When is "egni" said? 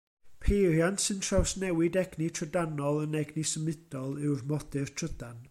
2.03-2.31, 3.21-3.45